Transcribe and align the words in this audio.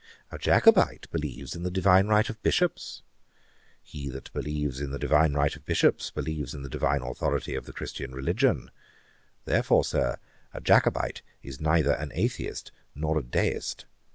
A 0.31 0.39
Jacobite 0.39 1.05
believes 1.11 1.55
in 1.55 1.61
the 1.61 1.69
divine 1.69 2.07
right 2.07 2.27
of 2.27 2.41
Bishops. 2.41 3.03
He 3.83 4.09
that 4.09 4.33
believes 4.33 4.81
in 4.81 4.89
the 4.89 4.97
divine 4.97 5.33
right 5.33 5.55
of 5.55 5.63
Bishops 5.63 6.09
believes 6.09 6.55
in 6.55 6.63
the 6.63 6.69
divine 6.71 7.03
authority 7.03 7.53
of 7.53 7.65
the 7.67 7.71
Christian 7.71 8.11
religion. 8.11 8.71
Therefore, 9.45 9.83
Sir, 9.83 10.17
a 10.55 10.59
Jacobite 10.59 11.21
is 11.43 11.61
neither 11.61 11.91
an 11.91 12.11
Atheist 12.15 12.71
nor 12.95 13.15
a 13.19 13.21
Deist. 13.21 13.85